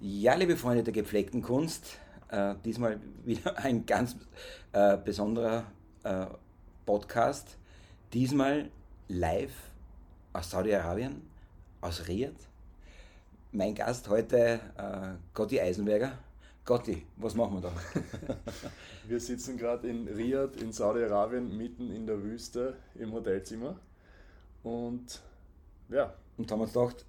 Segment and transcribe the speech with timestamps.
[0.00, 1.98] Ja, liebe Freunde der gepflegten Kunst,
[2.28, 4.16] äh, diesmal wieder ein ganz
[4.72, 5.64] äh, besonderer
[6.02, 6.26] äh,
[6.84, 7.56] Podcast.
[8.12, 8.70] Diesmal
[9.08, 9.54] live
[10.32, 11.22] aus Saudi-Arabien,
[11.80, 12.34] aus Riyadh.
[13.52, 16.18] Mein Gast heute, äh, Gotti Eisenberger.
[16.64, 17.72] Gotti, was machen wir da?
[19.08, 23.78] wir sitzen gerade in Riyadh in Saudi-Arabien, mitten in der Wüste im Hotelzimmer.
[24.64, 25.22] Und
[25.88, 26.14] ja.
[26.36, 27.06] Und haben uns gedacht,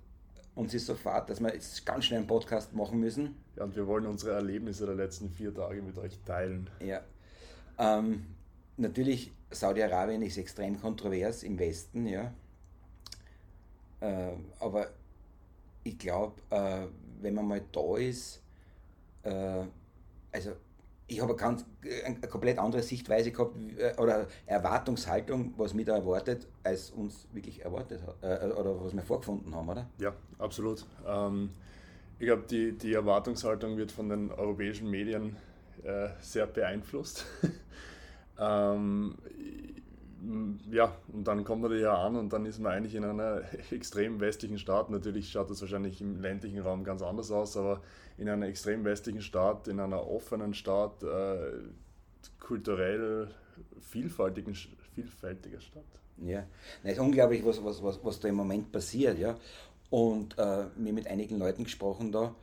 [0.56, 3.36] uns ist so fad, dass wir jetzt ganz schnell einen Podcast machen müssen.
[3.56, 6.70] Ja, und wir wollen unsere Erlebnisse der letzten vier Tage mit euch teilen.
[6.80, 7.02] Ja.
[7.78, 8.26] Ähm,
[8.78, 12.34] natürlich, Saudi-Arabien ist extrem kontrovers im Westen, ja.
[14.00, 14.88] Äh, aber
[15.84, 16.88] ich glaube, äh,
[17.22, 18.42] wenn man mal da ist,
[19.24, 19.64] äh,
[20.32, 20.52] also
[21.08, 21.58] ich habe eine,
[22.06, 27.64] eine komplett andere Sichtweise gehabt äh, oder Erwartungshaltung, was mich da erwartet, als uns wirklich
[27.64, 29.88] erwartet hat äh, oder was wir vorgefunden haben, oder?
[30.00, 30.86] Ja, absolut.
[31.06, 31.52] Ähm,
[32.18, 35.36] ich glaube, die, die Erwartungshaltung wird von den europäischen Medien
[35.84, 37.26] äh, sehr beeinflusst.
[38.40, 39.16] ähm,
[40.72, 43.42] ja, und dann kommt man da ja an und dann ist man eigentlich in einer
[43.72, 44.90] extrem westlichen Stadt.
[44.90, 47.82] Natürlich schaut das wahrscheinlich im ländlichen Raum ganz anders aus, aber
[48.18, 51.52] in einer extrem westlichen Stadt, in einer offenen Stadt, äh,
[52.40, 53.30] kulturell
[53.82, 54.56] vielfältigen,
[54.94, 55.84] vielfältiger Stadt.
[56.18, 56.46] Ja,
[56.84, 59.20] es ist unglaublich, was, was, was, was da im Moment passiert.
[59.20, 59.38] Ja?
[59.90, 62.36] Und äh, mir mit einigen Leuten gesprochen da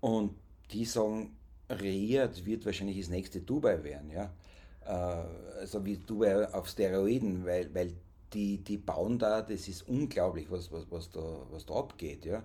[0.00, 0.34] und
[0.70, 1.36] die sagen,
[1.70, 4.10] Riyadh wird wahrscheinlich das nächste Dubai werden.
[4.10, 4.32] Ja?
[4.86, 7.92] Äh, also wie Dubai auf Steroiden, weil, weil
[8.32, 12.24] die, die bauen da, das ist unglaublich, was, was, was, da, was da abgeht.
[12.24, 12.42] Ja?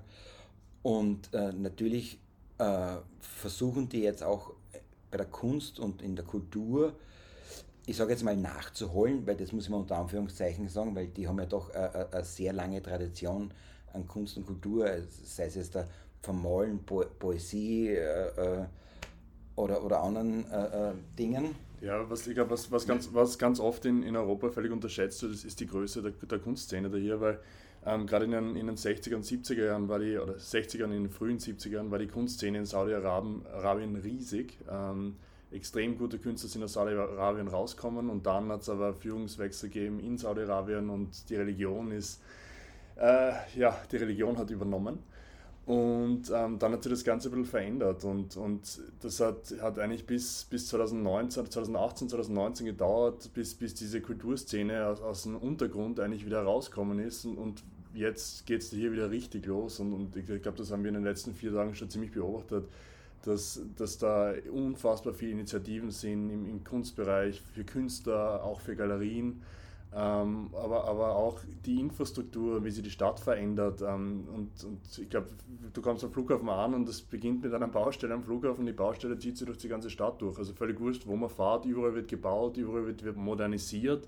[0.83, 2.19] Und äh, natürlich
[2.57, 4.53] äh, versuchen die jetzt auch
[5.09, 6.93] bei der Kunst und in der Kultur,
[7.85, 11.39] ich sage jetzt mal nachzuholen, weil das muss man unter Anführungszeichen sagen, weil die haben
[11.39, 13.51] ja doch eine, eine sehr lange Tradition
[13.93, 14.87] an Kunst und Kultur,
[15.23, 15.87] sei es jetzt der
[16.21, 18.65] Vermalen, po Poesie äh, äh,
[19.55, 21.55] oder, oder anderen äh, äh Dingen.
[21.81, 25.23] Ja, was ich glaube, was, was, ganz, was ganz oft in, in Europa völlig unterschätzt
[25.23, 27.39] wird, ist, die Größe der, der Kunstszene da hier, weil
[27.83, 30.91] ähm, gerade in, den, in den 60er und 70er Jahren war die, oder 60er und
[30.91, 34.59] in den frühen 70er Jahren war die Kunstszene in Saudi-Arabien riesig.
[34.69, 35.15] Ähm,
[35.51, 40.19] extrem gute Künstler sind aus Saudi-Arabien rausgekommen und dann hat es aber Führungswechsel gegeben in
[40.19, 42.21] Saudi-Arabien und die Religion ist,
[42.95, 44.99] äh, ja, die Religion hat übernommen.
[45.65, 49.77] Und ähm, dann hat sich das Ganze ein bisschen verändert und, und das hat, hat
[49.77, 55.99] eigentlich bis, bis 2019, 2018, 2019 gedauert, bis, bis diese Kulturszene aus, aus dem Untergrund
[55.99, 57.63] eigentlich wieder rausgekommen ist und, und
[57.93, 60.95] jetzt geht es hier wieder richtig los und, und ich glaube, das haben wir in
[60.95, 62.65] den letzten vier Tagen schon ziemlich beobachtet,
[63.23, 69.43] dass, dass da unfassbar viele Initiativen sind im, im Kunstbereich, für Künstler, auch für Galerien
[69.93, 73.81] ähm, aber, aber auch die Infrastruktur, wie sich die Stadt verändert.
[73.81, 75.27] Ähm, und, und ich glaube,
[75.73, 78.65] du kommst am Flughafen an und es beginnt mit einer Baustelle am Flughafen.
[78.65, 80.37] Die Baustelle zieht sich durch die ganze Stadt durch.
[80.37, 84.07] Also völlig wurscht, wo man fährt, überall wird gebaut, überall wird, wird modernisiert.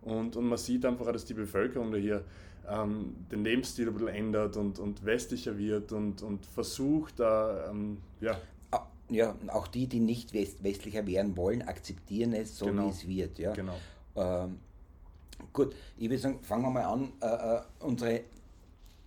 [0.00, 2.24] Und, und man sieht einfach, dass die Bevölkerung da hier
[2.68, 7.98] ähm, den Lebensstil ein bisschen ändert und, und westlicher wird und, und versucht, da, ähm,
[8.20, 8.36] ja.
[9.10, 12.86] Ja, auch die, die nicht west westlicher werden wollen, akzeptieren es so, genau.
[12.86, 13.38] wie es wird.
[13.38, 13.52] Ja?
[13.52, 13.76] Genau.
[14.16, 14.58] Ähm,
[15.52, 17.12] Gut, ich würde sagen, fangen wir mal an.
[17.20, 18.20] Äh, äh, unsere,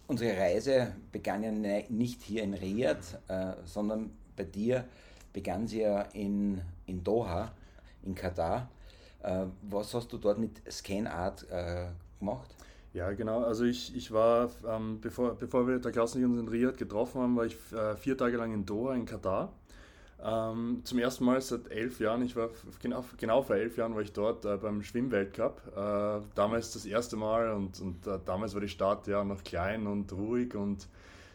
[0.06, 4.86] unsere Reise begann ja ne, nicht hier in Riyadh, äh, sondern bei dir
[5.34, 7.52] begann sie ja in, in Doha,
[8.04, 8.70] in Katar.
[9.24, 11.88] Äh, was hast du dort mit ScanArt äh,
[12.20, 12.56] gemacht?
[12.94, 13.44] Ja, genau.
[13.44, 17.36] Also ich, ich war, ähm, bevor, bevor wir der Klasse uns in Riyadh getroffen haben,
[17.36, 19.52] war ich äh, vier Tage lang in Doha, in Katar.
[20.24, 22.50] Ähm, zum ersten Mal seit elf Jahren, ich war
[22.82, 25.62] genau, genau vor elf Jahren war ich dort äh, beim Schwimmweltcup.
[25.76, 29.88] Äh, damals das erste Mal und, und äh, damals war die Stadt ja noch klein
[29.88, 30.88] und ruhig und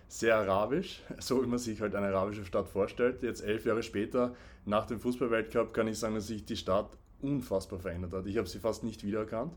[0.08, 3.22] sehr arabisch, so wie man sich halt eine arabische Stadt vorstellt.
[3.22, 6.90] Jetzt elf Jahre später, nach dem Fußballweltcup, kann ich sagen, dass sich die Stadt
[7.22, 8.26] unfassbar verändert hat.
[8.26, 9.54] Ich habe sie fast nicht wiedererkannt.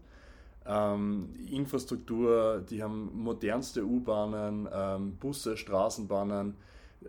[0.66, 6.56] Ähm, Infrastruktur, die haben modernste U-Bahnen, ähm, Busse, Straßenbahnen
[7.02, 7.08] äh,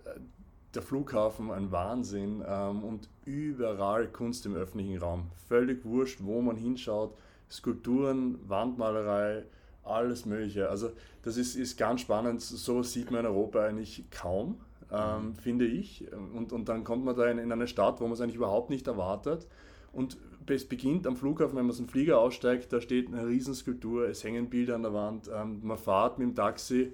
[0.75, 5.31] der Flughafen ein Wahnsinn ähm, und überall Kunst im öffentlichen Raum.
[5.49, 7.17] Völlig wurscht, wo man hinschaut.
[7.51, 9.45] Skulpturen, Wandmalerei,
[9.85, 10.69] alles Mögliche.
[10.69, 10.91] Also
[11.23, 12.41] das ist, ist ganz spannend.
[12.41, 14.61] So sieht man in Europa eigentlich kaum,
[14.91, 15.35] ähm, mhm.
[15.37, 16.07] finde ich.
[16.35, 18.71] Und, und dann kommt man da in, in eine Stadt, wo man es eigentlich überhaupt
[18.71, 19.47] nicht erwartet.
[19.93, 20.17] Und
[20.47, 24.25] es beginnt am Flughafen, wenn man aus dem Flieger aussteigt, da steht eine Riesenskulptur, es
[24.25, 26.93] hängen Bilder an der Wand, ähm, man fährt mit dem Taxi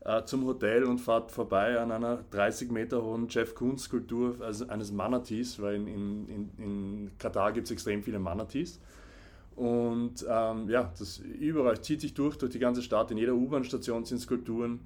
[0.00, 4.68] äh, zum Hotel und fahrt vorbei an einer 30 Meter hohen Jeff Koons Skulptur also
[4.68, 8.80] eines Manatees, weil in, in, in Katar gibt es extrem viele Manatees.
[9.56, 13.10] Und ähm, ja, das überall zieht sich durch, durch die ganze Stadt.
[13.10, 14.78] In jeder U-Bahn-Station sind Skulpturen.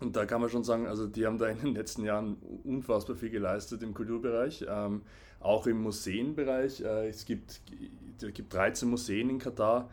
[0.00, 3.16] und da kann man schon sagen, also die haben da in den letzten Jahren unfassbar
[3.16, 5.00] viel geleistet im Kulturbereich, ähm,
[5.40, 6.82] auch im Museenbereich.
[6.82, 7.62] Äh, es gibt,
[8.20, 9.88] es gibt 13 Museen in Katar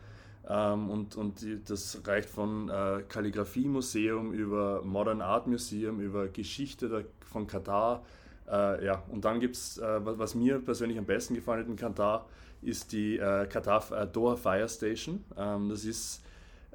[0.48, 7.04] ähm, und, und das reicht von äh, Kalligrafie-Museum über Modern Art Museum, über Geschichte der,
[7.30, 8.04] von Katar.
[8.50, 11.68] Äh, ja, und dann gibt es, äh, was, was, mir persönlich am besten gefallen hat
[11.68, 12.26] in Katar,
[12.62, 15.24] ist die äh, Katar äh, Doha Fire Station.
[15.36, 16.22] Ähm, das ist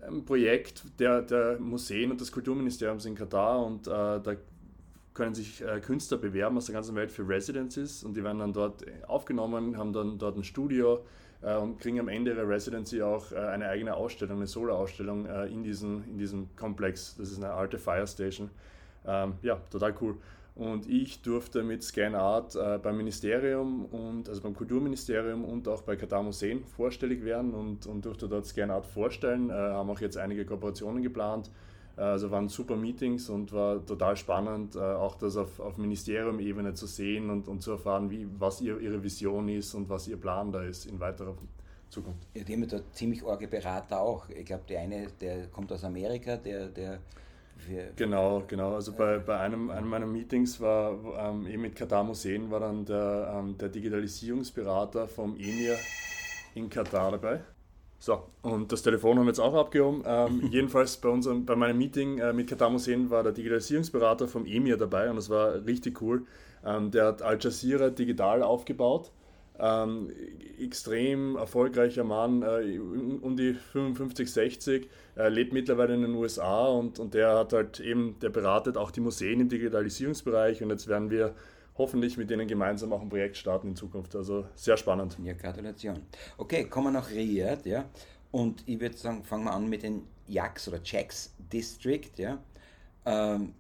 [0.01, 4.35] ein Projekt der, der Museen und des Kulturministeriums in Katar und äh, da
[5.15, 8.53] können sich äh, Künstler bewerben aus der ganzen Welt für Residencies und die werden dann
[8.53, 11.03] dort aufgenommen, haben dann dort ein Studio
[11.41, 15.45] äh, und kriegen am Ende ihrer Residency auch äh, eine eigene Ausstellung, eine Solo-Ausstellung äh,
[15.47, 17.15] in, diesem, in diesem Komplex.
[17.17, 18.51] Das ist eine alte Fire Station.
[19.07, 20.17] Ähm, ja, total cool.
[20.55, 25.97] Und ich durfte mit ScanArt äh, beim Ministerium und also beim Kulturministerium und auch bei
[25.97, 29.49] Katar Museen vorstellig werden und, und durfte dort ScanArt vorstellen.
[29.49, 31.51] Äh, haben auch jetzt einige Kooperationen geplant.
[31.97, 36.73] Äh, also waren super Meetings und war total spannend, äh, auch das auf, auf Ministerium-Ebene
[36.73, 40.17] zu sehen und, und zu erfahren, wie, was ihr, ihre Vision ist und was ihr
[40.17, 41.35] Plan da ist in weiterer
[41.89, 42.27] Zukunft.
[42.33, 44.29] Ja, die haben da ziemlich arge Berater auch.
[44.29, 46.99] Ich glaube, der eine, der kommt aus Amerika, der, der
[47.95, 48.75] genau, genau.
[48.75, 52.85] Also bei, bei einem, einem meiner Meetings war ähm, eben mit Katar Museen war dann
[52.85, 55.77] der, ähm, der Digitalisierungsberater vom EMIR
[56.55, 57.41] in Katar dabei.
[58.05, 60.03] So, und das Telefon haben wir jetzt auch abgehoben.
[60.05, 64.45] Ähm, jedenfalls bei, unserem, bei meinem Meeting äh, mit Katar Museen war der Digitalisierungsberater vom
[64.45, 66.21] EMIR dabei und das war richtig cool.
[66.63, 69.11] Ähm, der hat Al Jazeera digital aufgebaut
[69.59, 70.11] ähm,
[70.59, 76.99] extrem erfolgreicher Mann, äh, um die 55, 60, äh, lebt mittlerweile in den USA und,
[76.99, 81.09] und der hat halt eben, der beratet auch die Museen im Digitalisierungsbereich und jetzt werden
[81.09, 81.33] wir
[81.77, 84.15] hoffentlich mit denen gemeinsam auch ein Projekt starten in Zukunft.
[84.15, 85.17] Also sehr spannend.
[85.23, 86.01] Ja, Gratulation.
[86.37, 87.85] Okay, kommen wir nach Riyadh, ja.
[88.31, 92.39] Und ich würde sagen, fangen wir an mit den Yaks oder Jacks District, ja.
[93.05, 93.53] Ähm,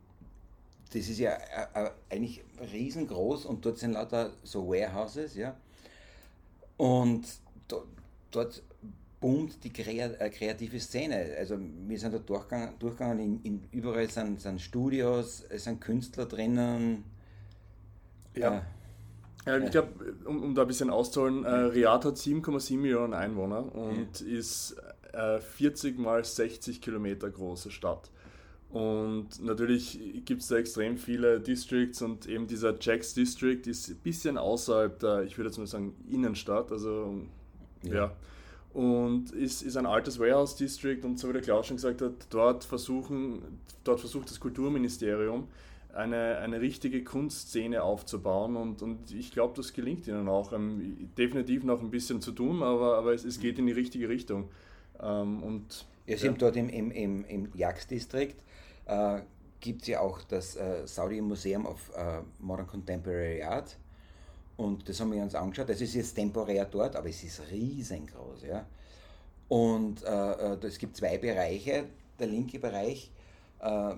[0.91, 2.41] das ist ja äh, äh, eigentlich
[2.71, 5.55] riesengroß und dort sind lauter so Warehouses, ja.
[6.77, 7.25] Und
[8.31, 8.63] dort
[9.19, 11.35] boomt die äh, kreative Szene.
[11.37, 16.25] Also wir sind da durchgegangen, durchgegangen in, in, überall sind, sind Studios, es sind Künstler
[16.25, 17.03] drinnen.
[18.35, 18.65] Ja.
[19.45, 19.89] Ja ich glaube,
[20.25, 24.75] um, um, da ein bisschen auszuholen, äh, Riyadh hat 7,7 Millionen Einwohner und ist
[25.13, 28.09] äh, 40 mal 60 Kilometer große Stadt.
[28.69, 33.95] Und natürlich gibt es da extrem viele Districts und eben dieser Jacks District ist ein
[33.97, 37.21] bisschen außerhalb der, ich würde jetzt mal sagen, Innenstadt, also
[37.83, 37.93] ja.
[37.93, 38.11] ja.
[38.73, 42.11] Und ist, ist ein altes Warehouse District und so wie der Klaus schon gesagt hat,
[42.29, 45.47] dort versuchen, dort versucht das Kulturministerium
[45.95, 50.51] eine, eine richtige Kunstszene aufzubauen und, und ich glaube, das gelingt ihnen auch.
[50.51, 54.09] Ähm, definitiv noch ein bisschen zu tun, aber, aber es, es geht in die richtige
[54.09, 54.49] Richtung.
[55.01, 56.37] Ähm, und, Wir sind ja.
[56.39, 58.43] dort im, im, im, im Jagddistrikt
[58.85, 59.21] äh,
[59.59, 63.77] gibt es ja auch das äh, Saudi Museum of äh, Modern Contemporary Art.
[64.57, 65.69] Und das haben wir uns angeschaut.
[65.69, 68.43] Das ist jetzt temporär dort, aber es ist riesengroß.
[68.43, 68.65] Ja?
[69.47, 71.85] Und äh, äh es gibt zwei Bereiche.
[72.19, 73.11] Der linke Bereich,
[73.59, 73.95] äh,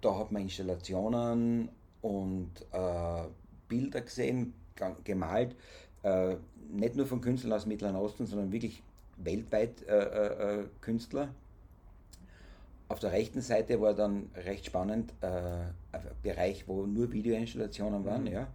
[0.00, 1.68] da hat man Installationen
[2.02, 3.22] und äh,
[3.68, 4.54] Bilder gesehen,
[5.04, 5.54] gemalt,
[6.02, 6.36] äh,
[6.70, 8.82] nicht nur von Künstlern aus Mittleren Osten, sondern wirklich
[9.18, 11.28] weltweit äh, Künstler.
[12.88, 18.22] Auf der rechten Seite war dann recht spannend äh, ein Bereich, wo nur Videoinstallationen waren.
[18.22, 18.32] Mhm.
[18.32, 18.48] Ja.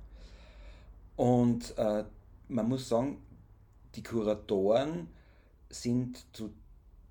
[1.16, 2.04] Und äh,
[2.50, 3.18] man muss sagen,
[3.96, 5.08] die Kuratoren
[5.70, 6.52] sind zu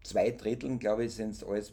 [0.02, 1.72] zwei Dritteln, glaube ich, sind es alles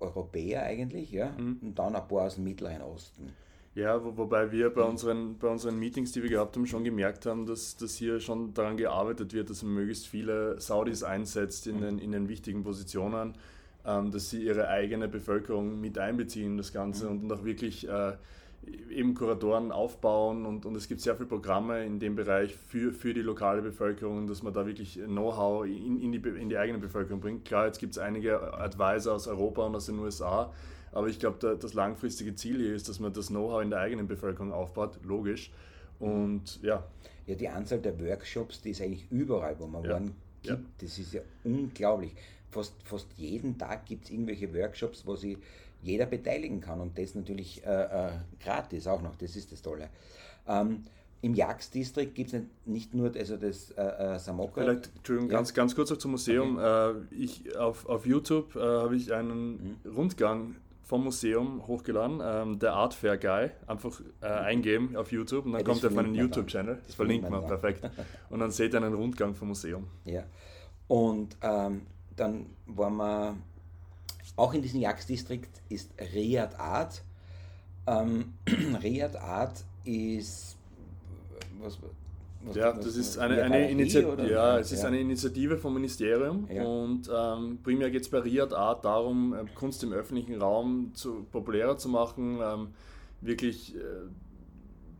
[0.00, 1.58] Europäer eigentlich, ja, mhm.
[1.62, 3.32] und dann ein paar aus dem Mittleren Osten.
[3.74, 7.26] Ja, wo, wobei wir bei unseren, bei unseren Meetings, die wir gehabt haben, schon gemerkt
[7.26, 11.76] haben, dass, dass hier schon daran gearbeitet wird, dass man möglichst viele Saudis einsetzt in,
[11.76, 11.82] mhm.
[11.82, 13.34] den, in den wichtigen Positionen
[13.86, 17.22] ähm, dass sie ihre eigene Bevölkerung mit einbeziehen in das Ganze mhm.
[17.22, 18.14] und auch wirklich äh,
[18.90, 23.14] eben Kuratoren aufbauen und, und es gibt sehr viele Programme in dem Bereich für, für
[23.14, 27.20] die lokale Bevölkerung, dass man da wirklich Know-how in, in, die, in die eigene Bevölkerung
[27.20, 27.44] bringt.
[27.44, 30.52] Klar, jetzt gibt es einige Advisor aus Europa und aus den USA,
[30.92, 33.80] aber ich glaube, da, das langfristige Ziel hier ist, dass man das Know-how in der
[33.80, 35.52] eigenen Bevölkerung aufbaut, logisch.
[35.98, 36.84] Und ja.
[37.26, 39.90] Ja, die Anzahl der Workshops, die ist eigentlich überall, wo man ja.
[39.90, 40.58] waren gibt, ja.
[40.78, 42.12] das ist ja unglaublich
[42.50, 45.36] fast, fast jeden Tag gibt es irgendwelche Workshops, wo sich
[45.86, 48.10] jeder beteiligen kann und das natürlich äh, äh,
[48.42, 49.88] gratis auch noch, das ist das Tolle.
[50.46, 50.84] Ähm,
[51.22, 54.60] im Jagddistrikt gibt es nicht nur also das äh, äh, Samoka.
[54.60, 55.36] Vielleicht, Entschuldigung, ja.
[55.38, 56.56] ganz, ganz kurz auch zum Museum.
[56.56, 56.90] Okay.
[56.90, 59.90] Äh, ich, auf, auf YouTube äh, habe ich einen mhm.
[59.90, 65.52] Rundgang vom Museum hochgeladen, ähm, der Art Fair Guy, einfach äh, eingeben auf YouTube und
[65.52, 66.78] dann ja, kommt er auf meinen YouTube-Channel.
[66.86, 67.90] Das verlinkt man, perfekt.
[68.30, 69.88] Und dann seht ihr einen Rundgang vom Museum.
[70.04, 70.22] Ja.
[70.86, 71.82] Und ähm,
[72.14, 73.36] dann waren wir
[74.36, 77.02] auch in diesem Jagddistrikt ist Riyadh Art.
[77.86, 78.34] Ähm,
[78.82, 80.56] Riyadh Art ist
[81.60, 81.78] was,
[82.54, 86.62] ja, das ist eine, eine Initiative, ja, es ist eine Initiative vom Ministerium ja.
[86.62, 91.26] und ähm, primär geht es bei Riyadh Art darum, äh, Kunst im öffentlichen Raum zu,
[91.32, 92.68] populärer zu machen, ähm,
[93.20, 93.80] wirklich äh,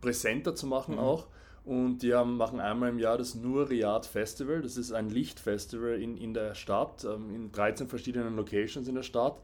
[0.01, 0.99] präsenter zu machen mhm.
[0.99, 1.27] auch.
[1.67, 4.61] Und die haben, machen einmal im Jahr das Nur Riyadh Festival.
[4.61, 9.03] Das ist ein Lichtfestival in, in der Stadt, ähm, in 13 verschiedenen Locations in der
[9.03, 9.35] Stadt.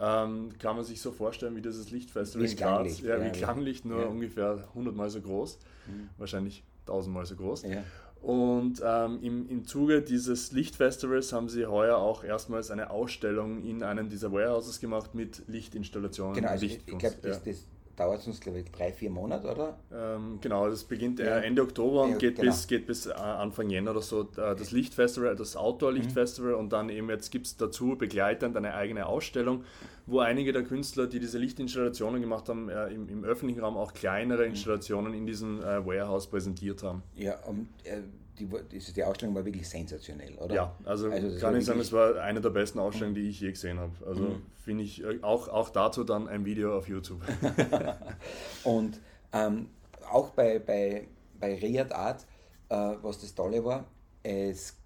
[0.00, 3.00] Ähm, kann man sich so vorstellen wie dieses Lichtfestival in Graz.
[3.02, 4.06] Ja, wie Klanglicht, nur ja.
[4.06, 5.58] ungefähr 100 Mal so groß.
[5.86, 6.08] Mhm.
[6.16, 7.64] Wahrscheinlich tausendmal so groß.
[7.64, 7.82] Ja.
[8.22, 13.82] Und ähm, im, im Zuge dieses Lichtfestivals haben sie heuer auch erstmals eine Ausstellung in
[13.82, 16.36] einem dieser Warehouses gemacht mit Lichtinstallationen.
[16.36, 19.50] Genau, also ich, ich glaube, das, das, dauert es uns, glaube ich, drei, vier Monate,
[19.50, 19.78] oder?
[19.92, 21.38] Ähm, genau, das beginnt ja.
[21.38, 22.50] Ende Oktober und ja, geht, genau.
[22.50, 24.22] bis, geht bis äh, Anfang Jänner oder so.
[24.22, 26.58] Äh, das Lichtfestival, das Outdoor-Lichtfestival mhm.
[26.58, 29.64] und dann eben jetzt gibt es dazu begleitend eine eigene Ausstellung,
[30.06, 33.94] wo einige der Künstler, die diese Lichtinstallationen gemacht haben, äh, im, im, öffentlichen Raum auch
[33.94, 34.50] kleinere mhm.
[34.50, 37.02] Installationen in diesem äh, Warehouse präsentiert haben.
[37.14, 38.02] Ja, und äh,
[38.38, 38.48] die,
[38.94, 40.54] die, Ausstellung war wirklich sensationell, oder?
[40.54, 43.50] Ja, also, also kann ich sagen, es war eine der besten Ausstellungen, die ich je
[43.50, 43.92] gesehen habe.
[44.06, 44.42] Also mhm.
[44.64, 47.20] finde ich äh, auch, auch dazu dann ein Video auf YouTube.
[48.64, 49.00] und
[49.32, 49.68] ähm,
[50.10, 52.26] auch bei, bei, bei Riyadh Art,
[52.68, 53.86] äh, was das Tolle war,
[54.22, 54.76] es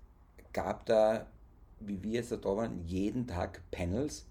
[0.52, 1.26] gab da,
[1.80, 4.26] wie wir jetzt da waren, jeden Tag Panels.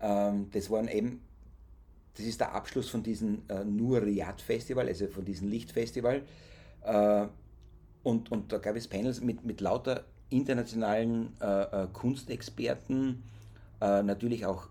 [0.00, 1.20] Ähm, das waren eben,
[2.16, 6.22] das ist der Abschluss von diesem äh, Nur Riyadh Festival, also von diesem Lichtfestival.
[6.82, 7.26] Äh,
[8.02, 13.22] und, und da gab es Panels mit, mit lauter internationalen äh, äh, Kunstexperten,
[13.80, 14.68] äh, natürlich auch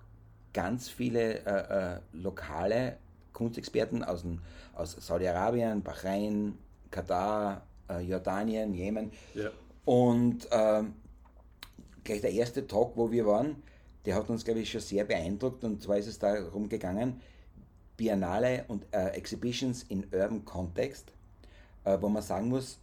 [0.53, 2.97] ganz viele äh, äh, lokale
[3.33, 4.39] Kunstexperten aus, den,
[4.73, 6.57] aus Saudi-Arabien, Bahrain,
[6.89, 9.11] Katar, äh, Jordanien, Jemen.
[9.35, 9.49] Ja.
[9.85, 10.93] Und ähm,
[12.03, 13.61] gleich der erste Talk, wo wir waren,
[14.05, 15.63] der hat uns, glaube ich, schon sehr beeindruckt.
[15.63, 17.21] Und zwar ist es darum gegangen,
[17.97, 21.11] Biennale und Exhibitions in Urban Context,
[21.83, 22.79] wo man sagen muss,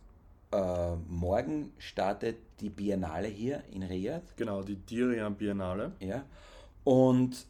[0.56, 4.22] äh, morgen startet die Biennale hier in Riyadh.
[4.36, 5.92] Genau, die Dirian Biennale.
[6.00, 6.24] Ja.
[6.84, 7.46] Und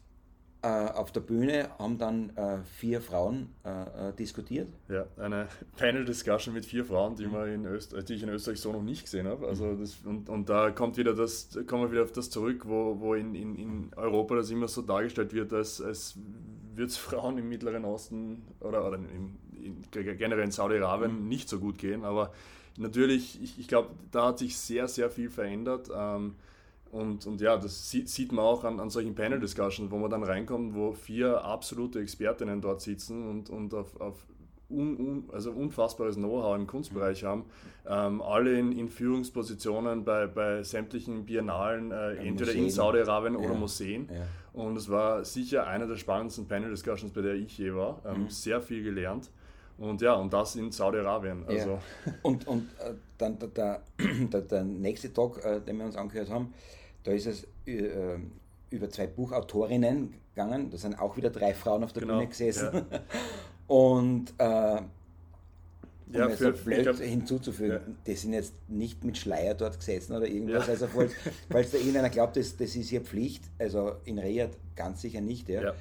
[0.63, 4.67] äh, auf der Bühne haben dann äh, vier Frauen äh, äh, diskutiert.
[4.89, 5.47] Ja, eine
[5.77, 9.03] Panel-Discussion mit vier Frauen, die, man in Öster die ich in Österreich so noch nicht
[9.03, 9.47] gesehen habe.
[9.47, 12.99] Also das, und, und da kommt wieder das, kommen wir wieder auf das zurück, wo,
[12.99, 16.17] wo in, in, in Europa das immer so dargestellt wird, als, als
[16.73, 21.27] würde es Frauen im Mittleren Osten oder, oder in, in, generell in Saudi-Arabien mhm.
[21.27, 22.03] nicht so gut gehen.
[22.03, 22.31] Aber
[22.77, 25.89] natürlich, ich, ich glaube, da hat sich sehr, sehr viel verändert.
[25.93, 26.35] Ähm,
[26.91, 30.73] und, und ja, das sieht man auch an, an solchen Panel-Discussions, wo man dann reinkommt,
[30.73, 34.25] wo vier absolute Expertinnen dort sitzen und, und auf, auf
[34.69, 37.45] un, un, also unfassbares Know-how im Kunstbereich haben.
[37.85, 42.63] Ähm, alle in, in, Führungspositionen bei, bei sämtlichen Biennalen, äh, ja, entweder Museen.
[42.63, 43.39] in Saudi-Arabien ja.
[43.39, 44.09] oder Museen.
[44.13, 44.25] Ja.
[44.53, 48.01] Und es war sicher einer der spannendsten Panel-Discussions, bei der ich je war.
[48.05, 48.29] Ähm, mhm.
[48.29, 49.29] Sehr viel gelernt.
[49.77, 51.45] Und ja, und das in Saudi-Arabien.
[51.47, 51.71] Also.
[51.71, 52.13] Ja.
[52.23, 53.81] Und, und äh, dann der,
[54.31, 56.53] der, der, nächste Talk, äh, den wir uns angehört haben,
[57.03, 58.17] da ist es äh,
[58.69, 60.69] über zwei Buchautorinnen gegangen.
[60.71, 62.69] Da sind auch wieder drei Frauen auf der genau, Bühne gesessen.
[62.73, 62.99] Ja.
[63.67, 64.81] Und äh,
[66.07, 67.93] um ja, für, so blöd glaub, hinzuzufügen, ja.
[68.05, 70.65] die sind jetzt nicht mit Schleier dort gesessen oder irgendwas.
[70.65, 70.73] Ja.
[70.73, 71.11] Also falls,
[71.49, 75.49] falls da irgendeiner glaubt, das, das ist hier Pflicht, also in Riyadh ganz sicher nicht.
[75.49, 75.61] Ja.
[75.61, 75.73] ja.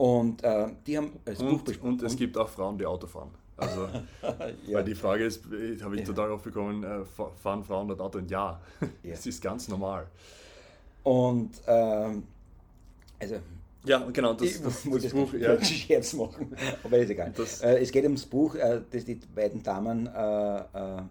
[0.00, 1.90] Und äh, die haben das und, Buch besprochen.
[1.90, 3.32] Und es gibt auch Frauen, die Auto fahren.
[3.58, 3.86] Also,
[4.66, 4.78] ja.
[4.78, 5.44] Weil die Frage ist,
[5.82, 7.00] habe ich total oft bekommen, äh,
[7.42, 8.16] fahren Frauen dort Auto?
[8.16, 8.58] Und ja,
[9.02, 9.12] ja.
[9.12, 10.06] es ist ganz normal.
[11.02, 12.22] Und ähm,
[13.18, 13.40] also
[13.84, 15.34] ja, genau, das, ich das, das, das Buch.
[15.34, 15.62] Ja.
[15.62, 17.34] Scherz machen, aber ist egal.
[17.60, 21.02] Äh, es geht ums Buch, äh, das die beiden Damen äh, äh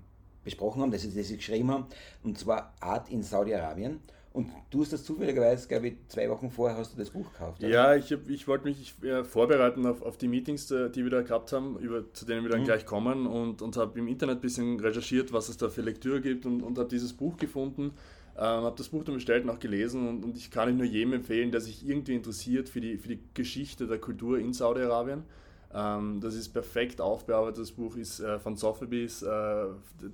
[0.43, 1.86] besprochen haben, das sie, das sie geschrieben haben,
[2.24, 4.00] und zwar Art in Saudi-Arabien.
[4.32, 7.60] Und du hast das zufälligerweise, glaube ich, zwei Wochen vorher hast du das Buch gekauft.
[7.60, 7.70] Oder?
[7.70, 11.22] Ja, ich, ich wollte mich äh, vorbereiten auf, auf die Meetings, äh, die wir da
[11.24, 12.66] gehabt haben, über, zu denen wir dann mhm.
[12.66, 16.22] gleich kommen und, und habe im Internet ein bisschen recherchiert, was es da für Lektüre
[16.22, 17.92] gibt und, und habe dieses Buch gefunden.
[18.38, 21.14] Ähm, habe das Buch dann bestellt und auch gelesen und, und ich kann nur jedem
[21.14, 25.24] empfehlen, der sich irgendwie interessiert für die, für die Geschichte der Kultur in Saudi-Arabien.
[25.74, 27.64] Ähm, das ist perfekt aufbearbeitet.
[27.64, 29.24] Das Buch ist äh, von Sotheby's.
[29.24, 29.66] Äh,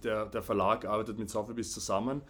[0.03, 2.21] der, der Verlag arbeitet mit Sotheby's zusammen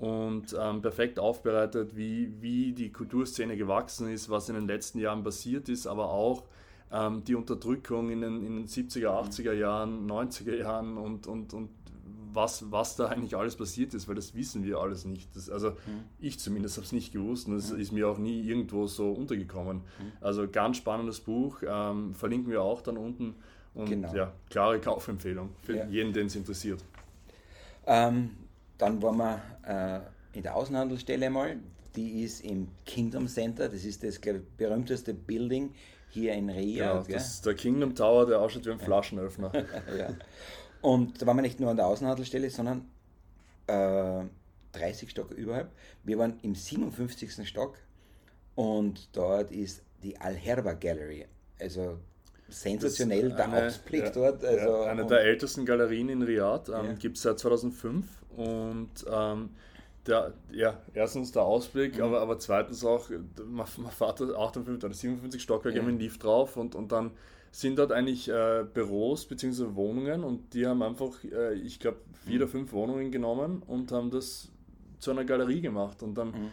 [0.00, 5.22] und ähm, perfekt aufbereitet, wie, wie die Kulturszene gewachsen ist, was in den letzten Jahren
[5.22, 6.44] passiert ist, aber auch
[6.90, 11.68] ähm, die Unterdrückung in den, in den 70er, 80er Jahren, 90er Jahren und, und, und
[12.32, 15.36] was, was da eigentlich alles passiert ist, weil das wissen wir alles nicht.
[15.36, 16.04] Das, also mhm.
[16.18, 17.80] ich zumindest habe es nicht gewusst und es mhm.
[17.80, 19.78] ist mir auch nie irgendwo so untergekommen.
[19.78, 20.12] Mhm.
[20.22, 23.34] Also ganz spannendes Buch, ähm, verlinken wir auch dann unten
[23.74, 24.14] und genau.
[24.14, 25.86] ja, klare Kaufempfehlung für ja.
[25.88, 26.82] jeden, den es interessiert.
[27.86, 28.30] Ähm,
[28.80, 31.58] dann waren wir äh, in der Außenhandelsstelle mal.
[31.96, 33.68] die ist im Kingdom Center.
[33.68, 35.74] Das ist das, glaube ich, berühmteste Building
[36.08, 37.04] hier in Riyadh.
[37.04, 39.52] Genau, das ist der Kingdom Tower, der ausschaut wie ein Flaschenöffner.
[39.98, 40.14] ja.
[40.80, 42.90] Und da waren wir nicht nur an der Außenhandelstelle, sondern
[43.66, 44.24] äh,
[44.72, 45.70] 30 Stock überhalb.
[46.04, 47.46] Wir waren im 57.
[47.46, 47.78] Stock
[48.54, 51.26] und dort ist die Alherba Gallery.
[51.58, 51.98] Also
[52.50, 54.44] sensationell der eine, Ausblick ja, dort.
[54.44, 56.92] Also, ja, eine der ältesten Galerien in Riyadh, ähm, ja.
[56.94, 59.50] gibt es seit 2005 und ähm,
[60.06, 62.04] der, ja, erstens der Ausblick, mhm.
[62.04, 65.82] aber, aber zweitens auch, man, man fährt 58 oder 57 Stockwerke ja.
[65.82, 67.12] mit dem Lift drauf und, und dann
[67.52, 69.74] sind dort eigentlich äh, Büros bzw.
[69.74, 72.42] Wohnungen und die haben einfach, äh, ich glaube, vier mhm.
[72.42, 74.48] oder fünf Wohnungen genommen und haben das
[74.98, 76.50] zu einer Galerie gemacht und dann mhm.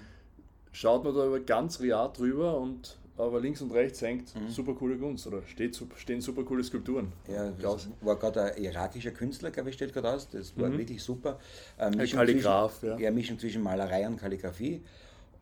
[0.71, 4.50] schaut man da über ganz Riyadh drüber und aber links und rechts hängt mhm.
[4.50, 7.12] super coole Kunst oder steht, stehen super coole Skulpturen.
[7.27, 10.29] Ja, das war gerade ein irakischer Künstler, glaube ich, steht gerade aus.
[10.29, 10.77] Das war mhm.
[10.77, 11.39] wirklich super.
[11.79, 13.05] Ähm, ein Kalligraph, zwischen, ja.
[13.05, 13.12] ja.
[13.12, 14.81] Mischung zwischen Malerei und Kalligrafie.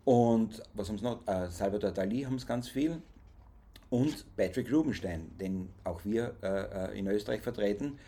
[0.05, 1.27] Und was haben sie noch?
[1.27, 3.01] Äh, Salvador Dali haben es ganz viel.
[3.89, 7.99] Und Patrick Rubenstein, den auch wir äh, äh in Österreich vertreten.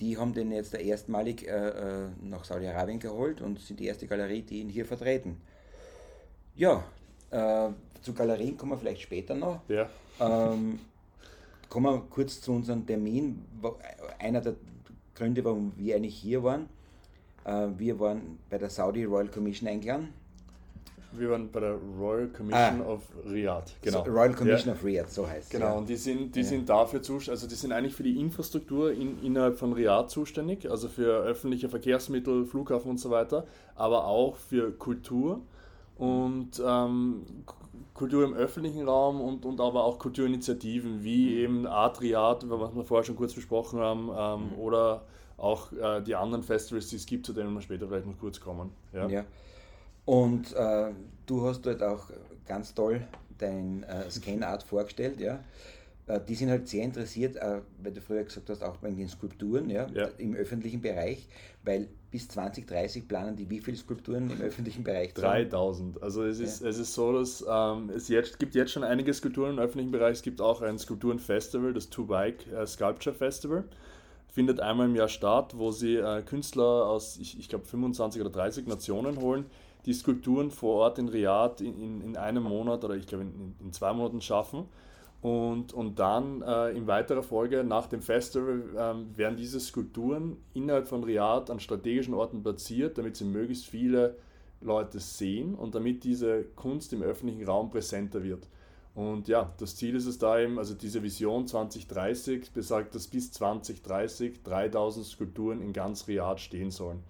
[0.00, 4.42] Die haben den jetzt erstmalig äh, äh, nach Saudi-Arabien geholt und sind die erste Galerie,
[4.42, 5.40] die ihn hier vertreten.
[6.54, 6.84] Ja,
[7.30, 7.70] äh,
[8.02, 9.60] zu Galerien kommen wir vielleicht später noch.
[9.68, 9.88] Ja.
[10.20, 10.78] Ähm,
[11.68, 13.44] kommen wir kurz zu unserem Termin.
[14.18, 14.54] Einer der
[15.14, 16.68] Gründe, warum wir eigentlich hier waren.
[17.44, 20.08] Äh, wir waren bei der Saudi Royal Commission eingeladen.
[21.12, 23.72] Wir waren bei der Royal Commission ah, of Riyadh.
[23.80, 24.04] Genau.
[24.04, 24.72] So, Royal Commission ja.
[24.74, 25.48] of Riyadh, so heißt es.
[25.48, 25.72] Genau, ja.
[25.72, 26.46] und die sind, die ja.
[26.46, 30.70] sind dafür zuständig, also die sind eigentlich für die Infrastruktur in, innerhalb von Riyadh zuständig,
[30.70, 35.40] also für öffentliche Verkehrsmittel, Flughafen und so weiter, aber auch für Kultur
[35.96, 37.24] und ähm,
[37.98, 41.38] Kultur im öffentlichen Raum und, und aber auch Kulturinitiativen wie mhm.
[41.38, 44.58] eben Atriat, was wir vorher schon kurz besprochen haben, ähm, mhm.
[44.58, 45.02] oder
[45.36, 48.40] auch äh, die anderen Festivals, die es gibt, zu denen wir später vielleicht noch kurz
[48.40, 48.70] kommen.
[48.92, 49.08] Ja.
[49.08, 49.24] ja.
[50.04, 50.92] Und äh,
[51.26, 52.04] du hast dort auch
[52.46, 53.00] ganz toll
[53.36, 55.40] dein äh, Scan-Art vorgestellt, ja.
[56.08, 59.08] Äh, die sind halt sehr interessiert, äh, weil du früher gesagt hast, auch bei den
[59.08, 60.08] Skulpturen ja, ja.
[60.16, 61.28] im öffentlichen Bereich,
[61.64, 65.12] weil bis 2030 planen die wie viele Skulpturen im öffentlichen Bereich?
[65.12, 66.02] 3000.
[66.02, 66.68] Also es ist, ja.
[66.68, 70.14] es ist so, dass ähm, es jetzt, gibt jetzt schon einige Skulpturen im öffentlichen Bereich.
[70.14, 73.64] Es gibt auch ein Skulpturenfestival, das Two Bike äh, Sculpture Festival.
[74.28, 78.30] Findet einmal im Jahr statt, wo sie äh, Künstler aus, ich, ich glaube, 25 oder
[78.30, 79.44] 30 Nationen holen,
[79.84, 83.54] die Skulpturen vor Ort in Riyadh in, in, in einem Monat oder ich glaube in,
[83.60, 84.66] in zwei Monaten schaffen
[85.20, 90.86] und, und dann äh, in weiterer Folge nach dem Festival ähm, werden diese Skulpturen innerhalb
[90.86, 94.16] von Riyadh an strategischen Orten platziert, damit sie möglichst viele
[94.60, 98.46] Leute sehen und damit diese Kunst im öffentlichen Raum präsenter wird.
[98.94, 103.32] Und ja, das Ziel ist es da eben, also diese Vision 2030 besagt, dass bis
[103.32, 107.02] 2030 3000 Skulpturen in ganz Riyadh stehen sollen.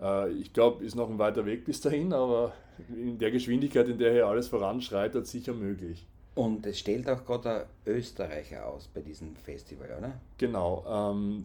[0.00, 2.52] Äh, ich glaube, ist noch ein weiter Weg bis dahin, aber
[2.88, 6.06] in der Geschwindigkeit, in der hier alles voranschreitet, sicher möglich.
[6.40, 10.12] Und es stellt auch gerade ein Österreicher aus bei diesem Festival, oder?
[10.38, 10.82] Genau.
[10.88, 11.44] Ähm,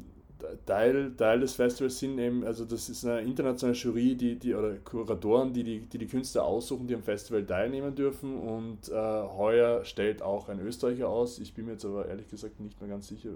[0.65, 4.75] Teil, Teil des Festivals sind eben, also das ist eine internationale Jury, die, die oder
[4.77, 8.38] Kuratoren, die die, die die Künstler aussuchen, die am Festival teilnehmen dürfen.
[8.38, 11.39] Und äh, heuer stellt auch ein Österreicher aus.
[11.39, 13.31] Ich bin mir jetzt aber ehrlich gesagt nicht mehr ganz sicher,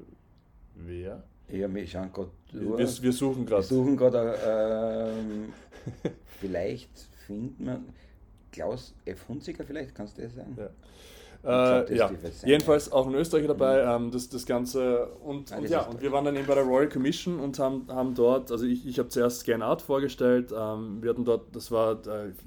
[0.76, 1.24] wer.
[1.50, 2.32] Ja, wir schauen gerade.
[2.54, 3.64] Wir, wir, suchen gerade.
[3.64, 4.38] Wir suchen gerade.
[4.46, 5.54] Ähm,
[6.40, 6.90] vielleicht
[7.28, 7.86] findet man
[8.54, 9.28] Klaus F.
[9.28, 10.56] Hunziker, vielleicht kannst du das sein?
[10.58, 10.70] Ja.
[11.42, 12.12] Äh, ja,
[12.44, 14.06] jedenfalls auch ein Österreicher dabei, mhm.
[14.06, 16.90] ähm, das, das Ganze und, und ja, und wir waren dann eben bei der Royal
[16.90, 21.12] Commission und haben, haben dort, also ich, ich habe zuerst Scan Art vorgestellt, ähm, wir
[21.12, 21.98] hatten dort, das war,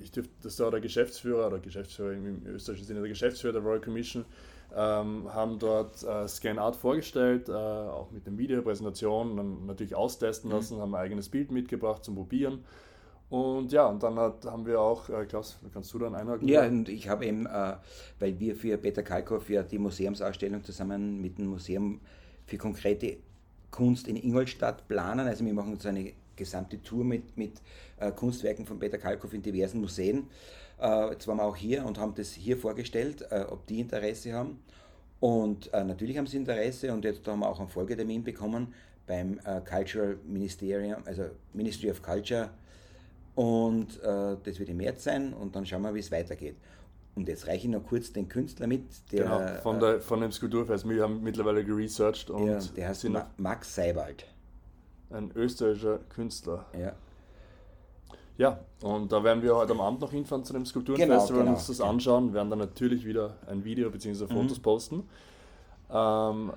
[0.03, 3.81] ich dürf, das war der Geschäftsführer, oder Geschäftsführer im österreichischen Sinne, der Geschäftsführer der Royal
[3.81, 4.27] Commission,
[4.77, 9.95] ähm, haben dort äh, Scan Art vorgestellt, äh, auch mit dem Video, Präsentation, dann natürlich
[9.95, 10.57] austesten mhm.
[10.57, 10.83] lassen, mhm.
[10.83, 12.63] haben ein eigenes Bild mitgebracht zum Probieren
[13.33, 16.47] und ja, und dann hat, haben wir auch, äh, Klaus, kannst du dann einhaken?
[16.47, 17.77] Ja, und ich habe eben, äh,
[18.19, 22.03] weil wir für Peter Kalkow ja die Museumsausstellung zusammen mit dem Museum
[22.45, 23.17] für konkrete
[23.71, 25.27] Kunst in Ingolstadt planen.
[25.27, 27.63] Also wir machen so eine gesamte Tour mit, mit
[28.01, 30.27] äh, Kunstwerken von Peter Kalkow in diversen Museen.
[30.79, 34.35] Äh, jetzt waren wir auch hier und haben das hier vorgestellt, äh, ob die Interesse
[34.35, 34.63] haben.
[35.21, 38.75] Und äh, natürlich haben sie Interesse und jetzt haben wir auch einen Folgetermin bekommen
[39.07, 42.51] beim Cultural Ministerium, also Ministry of Culture
[43.35, 46.57] und äh, das wird im März sein und dann schauen wir, wie es weitergeht.
[47.15, 48.85] Und jetzt reiche ich noch kurz den Künstler mit.
[49.13, 50.89] Der, genau, von, der, von dem Skulpturfest.
[50.89, 52.47] Wir haben mittlerweile geresearched und.
[52.47, 54.27] Ja, der heißt Ma Max Seibald.
[55.11, 56.67] Ein österreichischer Künstler.
[56.79, 56.95] Ja.
[58.39, 61.51] Ja, und da werden wir heute am Abend noch hinfahren zu dem Skulpturenfestival genau, genau,
[61.51, 62.33] und uns das anschauen.
[62.33, 64.27] werden dann natürlich wieder ein Video bzw.
[64.27, 64.63] Fotos mhm.
[64.63, 65.03] posten.
[65.91, 66.53] Ähm,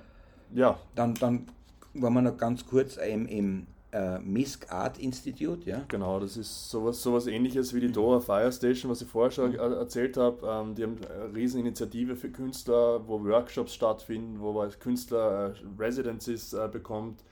[0.54, 0.78] ja.
[0.94, 1.46] Dann, dann
[1.92, 5.84] wollen wir noch ganz kurz im, im äh, Misk Art Institute, ja?
[5.88, 9.52] Genau, das ist sowas, sowas ähnliches wie die Dora Fire Station, was ich vorher schon
[9.52, 9.58] mhm.
[9.58, 10.46] erzählt habe.
[10.46, 15.82] Ähm, die haben eine Rieseninitiative für Künstler, wo Workshops stattfinden, wo man als Künstler äh,
[15.82, 17.22] Residencies äh, bekommt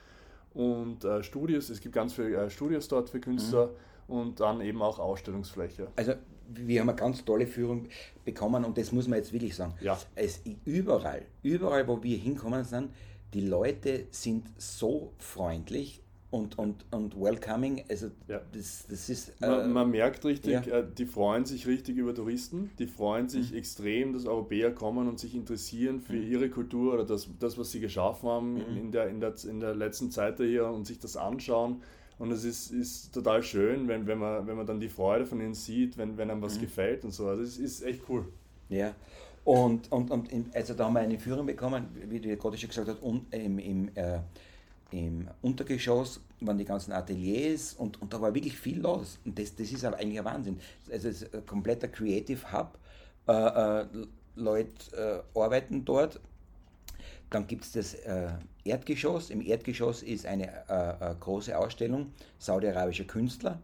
[0.55, 1.69] und äh, Studios.
[1.71, 3.71] Es gibt ganz viele äh, Studios dort für Künstler
[4.09, 4.15] mhm.
[4.15, 5.89] und dann eben auch Ausstellungsfläche.
[5.97, 6.15] Also
[6.49, 7.89] wir haben eine ganz tolle Führung
[8.25, 9.75] bekommen und das muss man jetzt wirklich sagen.
[9.81, 9.99] Ja.
[10.15, 12.91] Es, überall, überall, wo wir hinkommen sind,
[13.33, 16.04] die Leute sind so freundlich
[16.35, 17.85] und, und, und welcoming.
[17.89, 18.41] Also ja.
[18.53, 19.29] das, das ist.
[19.41, 20.81] Äh, man, man, merkt richtig, ja.
[20.81, 23.59] äh, die freuen sich richtig über Touristen, die freuen sich mhm.
[23.59, 26.33] extrem, dass Europäer kommen und sich interessieren für mhm.
[26.33, 28.77] ihre Kultur oder das, das, was sie geschaffen haben mhm.
[28.77, 31.83] in, der, in, der, in der letzten Zeit hier und sich das anschauen.
[32.19, 35.41] Und es ist, ist total schön, wenn, wenn, man, wenn man dann die Freude von
[35.41, 36.63] ihnen sieht, wenn, wenn einem was mhm.
[36.63, 37.29] gefällt und so.
[37.29, 38.27] Also es ist echt cool.
[38.69, 38.93] Ja.
[39.45, 42.71] Und, und, und in, also da haben wir eine Führung bekommen, wie die gerade schon
[42.71, 44.19] gesagt hat, und, im, im, äh,
[44.91, 49.19] im Untergeschoss waren die ganzen Ateliers und, und da war wirklich viel los.
[49.25, 50.61] Und das, das ist aber eigentlich ein Wahnsinn.
[50.91, 52.79] Also es ist ein kompletter Creative Hub.
[53.27, 53.87] Äh, äh,
[54.37, 56.21] Leute äh, arbeiten dort.
[57.31, 58.29] Dann gibt es das äh,
[58.65, 59.31] Erdgeschoss.
[59.31, 63.61] Im Erdgeschoss ist eine äh, äh, große Ausstellung saudi-arabischer Künstler.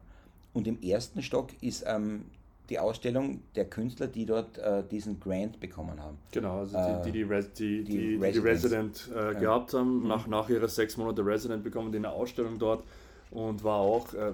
[0.52, 2.24] Und im ersten Stock ist ähm,
[2.70, 6.16] die Ausstellung der Künstler, die dort äh, diesen Grant bekommen haben.
[6.30, 10.08] Genau, also die, die, die, Res die, die, die Resident äh, gehabt haben, mhm.
[10.08, 12.84] nach, nach ihrer sechs Monate Resident bekommen die eine Ausstellung dort
[13.32, 14.32] und war auch äh,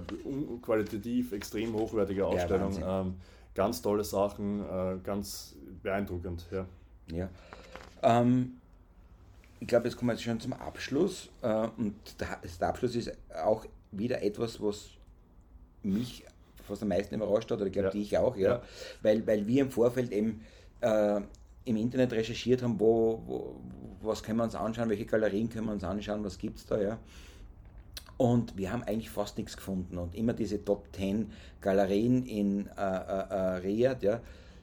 [0.61, 2.79] qualitativ extrem hochwertige Ausstellung.
[2.79, 3.15] Ja, ähm,
[3.55, 6.47] ganz tolle Sachen, äh, ganz beeindruckend.
[6.51, 6.67] Ja.
[7.11, 7.29] ja.
[8.03, 8.59] Ähm,
[9.61, 11.31] ich glaube, jetzt kommen wir jetzt schon zum Abschluss.
[11.41, 14.91] Äh, und der, der Abschluss ist auch wieder etwas, was
[15.83, 16.25] mich
[16.67, 17.93] fast am meisten überrascht hat, oder ich glaube ja.
[17.93, 18.51] dich auch, ja.
[18.51, 18.63] ja.
[19.03, 20.43] Weil, weil wir im Vorfeld eben
[20.81, 21.21] äh,
[21.65, 23.57] im Internet recherchiert haben, wo, wo,
[24.03, 26.81] was können wir uns anschauen, welche Galerien können wir uns anschauen, was gibt es da,
[26.81, 26.99] ja.
[28.19, 29.99] Und wir haben eigentlich fast nichts gefunden.
[29.99, 34.21] Und immer diese Top 10 Galerien in äh, äh, äh Riyadh, ja,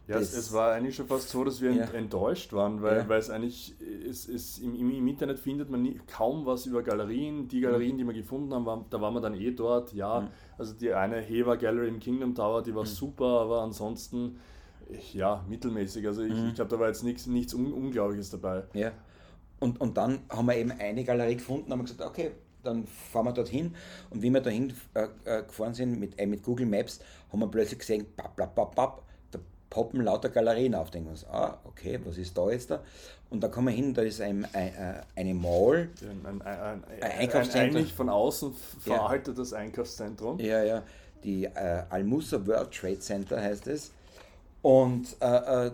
[0.07, 1.85] ja, es, es, war eigentlich schon fast so, dass wir ja.
[1.85, 3.09] enttäuscht waren, weil, ja.
[3.09, 3.73] weil es eigentlich,
[4.05, 7.47] es, es, im, im Internet findet man nie, kaum was über Galerien.
[7.47, 7.99] Die Galerien, mhm.
[7.99, 9.93] die wir gefunden haben, war, da waren wir dann eh dort.
[9.93, 10.27] Ja, mhm.
[10.57, 12.87] also die eine Heva Gallery im Kingdom Tower, die war mhm.
[12.87, 14.39] super, aber ansonsten,
[15.13, 16.05] ja, mittelmäßig.
[16.05, 16.49] Also ich, mhm.
[16.49, 18.63] ich glaube, da war jetzt nichts, nichts Unglaubliches dabei.
[18.73, 18.91] Ja.
[19.61, 22.31] Und, und dann haben wir eben eine Galerie gefunden, haben wir gesagt, okay,
[22.63, 23.73] dann fahren wir dorthin.
[24.09, 26.99] Und wie wir dahin äh, äh, gefahren sind mit, äh, mit Google Maps,
[27.31, 29.03] haben wir plötzlich gesehen, bap, bap, bap, bap,
[29.73, 30.91] poppen lauter Galerien auf.
[30.91, 32.83] Denken wir uns, ah, okay, was ist da jetzt da?
[33.31, 35.89] Und da kommen wir hin, da ist ein, ein, äh, eine Mall.
[36.01, 37.77] Ein, ein, ein Einkaufszentrum.
[37.77, 39.57] Eigentlich von außen veraltetes ja.
[39.57, 40.39] Einkaufszentrum.
[40.39, 40.83] Ja, ja.
[41.23, 43.91] Die äh, Al-Musa World Trade Center heißt es.
[44.61, 45.71] Und äh, äh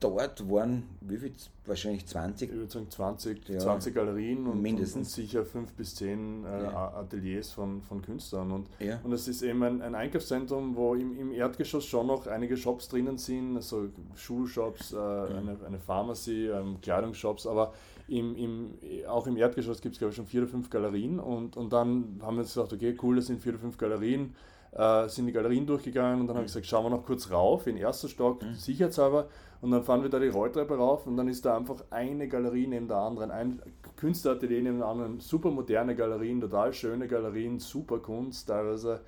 [0.00, 1.32] dort waren, wie viel,
[1.64, 2.50] wahrscheinlich 20?
[2.50, 5.08] Ich würde sagen 20, ja, 20 Galerien und, mindestens.
[5.08, 6.92] Und, sicher 5 bis 10 äh, ja.
[6.94, 8.52] Ateliers von, von Künstlern.
[8.52, 9.00] Und, ja.
[9.02, 12.88] und es ist eben ein, ein Einkaufszentrum, wo im, im Erdgeschoss schon noch einige Shops
[12.88, 17.72] drinnen sind, also Schulshops, äh, eine, eine Pharmacy, ähm, Kleidungsshops, aber
[18.08, 18.74] im, im,
[19.08, 21.18] auch im Erdgeschoss gibt es, glaube ich, schon vier oder fünf Galerien.
[21.18, 24.34] Und, und dann haben wir uns gesagt, okay, cool, das sind vier oder fünf Galerien
[24.76, 26.38] äh, sind die Galerien durchgegangen und dann mhm.
[26.38, 28.54] habe ich gesagt, schauen wir noch kurz rauf, in den ersten Stock, mhm.
[28.54, 29.28] sicherheitshalber.
[29.62, 32.66] Und dann fahren wir da die Rolltreppe rauf und dann ist da einfach eine Galerie
[32.66, 33.62] neben der anderen, ein
[33.96, 39.00] Künstleratelier neben der anderen, super moderne Galerien, total schöne Galerien, super Kunst teilweise.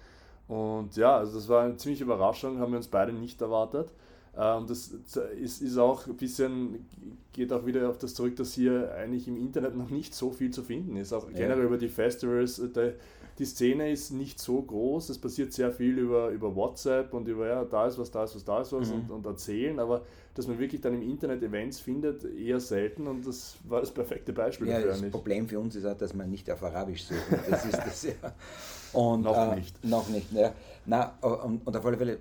[0.48, 3.92] Und ja, also das war eine ziemliche Überraschung, haben wir uns beide nicht erwartet.
[4.34, 4.94] Und das
[5.36, 6.86] ist, ist auch ein bisschen,
[7.32, 10.50] geht auch wieder auf das zurück, dass hier eigentlich im Internet noch nicht so viel
[10.50, 11.12] zu finden ist.
[11.12, 11.64] Auch generell ja.
[11.64, 12.94] über die Festivals, äh, der,
[13.38, 17.46] die Szene ist nicht so groß, es passiert sehr viel über, über WhatsApp und über,
[17.46, 18.94] ja, da ist was, da ist was, da ist was mhm.
[18.94, 20.02] und, und erzählen, aber
[20.34, 24.32] dass man wirklich dann im Internet Events findet, eher selten und das war das perfekte
[24.32, 25.02] Beispiel ja, dafür.
[25.02, 27.26] Das Problem für uns ist auch, dass man nicht auf Arabisch sucht.
[27.48, 28.12] Das ist das ja.
[28.92, 29.84] Und, noch äh, nicht.
[29.84, 30.54] Noch nicht, ja.
[30.86, 32.18] Na, äh, und, und auf alle Fälle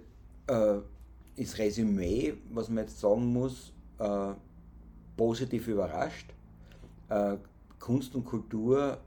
[0.47, 0.79] äh,
[1.37, 4.33] ist Resümee, was man jetzt sagen muss, äh,
[5.15, 6.33] positiv überrascht.
[7.09, 7.37] Äh,
[7.79, 8.97] Kunst und Kultur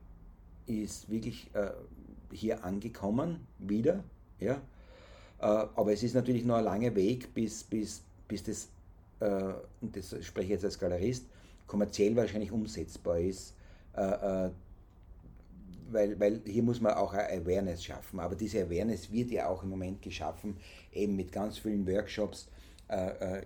[0.67, 1.71] ist wirklich äh,
[2.33, 4.05] hier angekommen, wieder.
[4.39, 4.55] Ja?
[5.41, 8.69] Äh, aber es ist natürlich noch ein langer Weg, bis, bis, bis das,
[9.21, 11.25] äh, und das spreche ich jetzt als Galerist,
[11.67, 13.55] kommerziell wahrscheinlich umsetzbar ist.
[13.95, 14.51] Äh,
[15.93, 18.21] weil, weil hier muss man auch eine Awareness schaffen.
[18.21, 20.57] Aber diese Awareness wird ja auch im Moment geschaffen,
[20.93, 22.49] eben mit ganz vielen Workshops,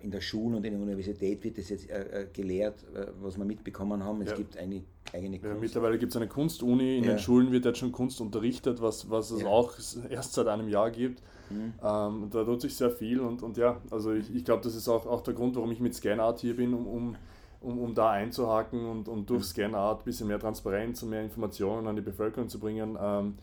[0.01, 2.83] in der Schule und in der Universität wird das jetzt äh, gelehrt,
[3.21, 4.21] was wir mitbekommen haben.
[4.21, 4.35] Es ja.
[4.37, 4.81] gibt eine
[5.13, 5.53] eigene Kunst.
[5.53, 7.11] Ja, mittlerweile gibt es eine Kunstuni, in ja.
[7.11, 9.73] den Schulen wird jetzt schon Kunst unterrichtet, was, was es auch
[10.09, 11.21] erst seit einem Jahr gibt.
[11.49, 11.73] Mhm.
[11.83, 14.87] Ähm, da tut sich sehr viel und, und ja, also ich, ich glaube, das ist
[14.87, 17.15] auch, auch der Grund, warum ich mit Scanart hier bin, um, um,
[17.61, 19.45] um, um da einzuhaken und, und durch mhm.
[19.45, 22.97] Scanart ein bisschen mehr Transparenz und mehr Informationen an die Bevölkerung zu bringen.
[22.99, 23.35] Ähm,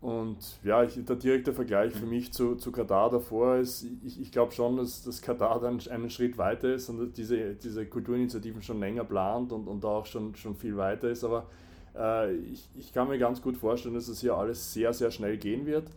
[0.00, 4.32] Und ja, ich, der direkte Vergleich für mich zu, zu Katar davor ist, ich, ich
[4.32, 8.80] glaube schon, dass, dass Katar dann einen Schritt weiter ist und diese, diese Kulturinitiativen schon
[8.80, 11.22] länger plant und, und da auch schon, schon viel weiter ist.
[11.22, 11.46] Aber
[11.94, 15.36] äh, ich, ich kann mir ganz gut vorstellen, dass es hier alles sehr, sehr schnell
[15.36, 15.90] gehen wird.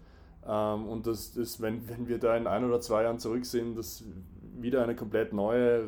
[0.45, 3.77] Ähm, und dass, dass wenn, wenn wir da in ein oder zwei Jahren zurück sind,
[3.77, 4.03] dass
[4.59, 5.87] wieder eine komplett neue,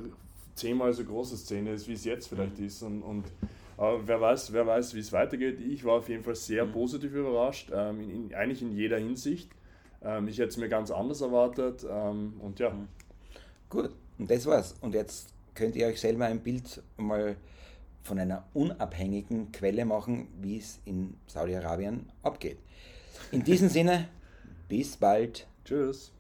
[0.54, 2.65] zehnmal so große Szene ist, wie es jetzt vielleicht mhm.
[2.65, 2.82] ist.
[2.82, 3.25] Und, und
[3.77, 5.59] aber wer weiß, wer weiß, wie es weitergeht.
[5.59, 6.71] Ich war auf jeden Fall sehr mhm.
[6.71, 9.49] positiv überrascht, ähm, in, in, eigentlich in jeder Hinsicht.
[10.01, 12.69] Ähm, ich hätte es mir ganz anders erwartet ähm, und ja.
[12.69, 12.88] Mhm.
[13.69, 14.75] Gut, und das war's.
[14.81, 17.35] Und jetzt könnt ihr euch selber ein Bild mal
[18.03, 22.59] von einer unabhängigen Quelle machen, wie es in Saudi-Arabien abgeht.
[23.31, 24.07] In diesem Sinne,
[24.69, 25.47] bis bald.
[25.65, 26.14] Tschüss.